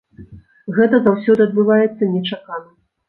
[0.77, 2.67] Гэта заўсёды адбываецца нечакана.